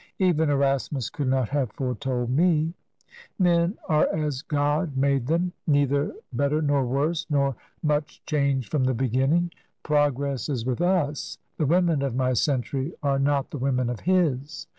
Even 0.17 0.49
Erasmus 0.49 1.11
could 1.11 1.27
not 1.27 1.49
have 1.49 1.73
foretold 1.73 2.31
me. 2.31 2.73
Men 3.37 3.77
are 3.87 4.07
as 4.11 4.41
God 4.41 4.97
made 4.97 5.27
them,— 5.27 5.51
neither 5.67 6.05
TRANSITION. 6.05 6.21
7 6.31 6.37
better 6.39 6.61
nor 6.63 6.85
worse, 6.87 7.27
nor 7.29 7.55
much 7.83 8.19
changed 8.25 8.71
from 8.71 8.85
the 8.85 8.95
beginning. 8.95 9.51
Progress 9.83 10.49
is 10.49 10.65
with 10.65 10.81
us. 10.81 11.37
The 11.57 11.67
women 11.67 12.01
of 12.01 12.15
my 12.15 12.33
century 12.33 12.93
are 13.03 13.19
not 13.19 13.51
the 13.51 13.59
women 13.59 13.91
of 13.91 13.99
his. 13.99 14.65